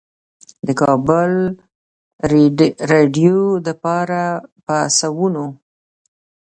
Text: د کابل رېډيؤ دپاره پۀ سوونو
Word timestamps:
د 0.67 0.69
کابل 0.81 1.31
رېډيؤ 2.91 3.43
دپاره 3.67 4.21
پۀ 4.65 4.77
سوونو 4.99 5.45